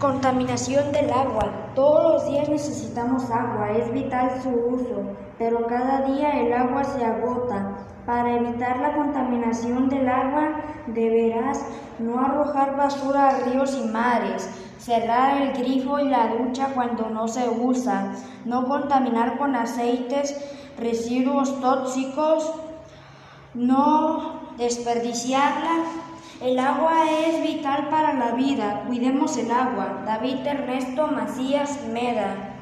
[0.00, 1.70] Contaminación del agua.
[1.74, 7.02] Todos los días necesitamos agua, es vital su uso, pero cada día el agua se
[7.02, 7.78] agota.
[8.04, 11.64] Para evitar la contaminación del agua, deberás
[11.98, 17.26] no arrojar basura a ríos y mares, cerrar el grifo y la ducha cuando no
[17.26, 18.12] se usa,
[18.44, 20.36] no contaminar con aceites,
[20.78, 22.52] residuos tóxicos,
[23.54, 25.84] no desperdiciarla.
[26.40, 30.02] El agua es vital para la vida, cuidemos el agua.
[30.04, 32.55] David Ernesto Macías Meda.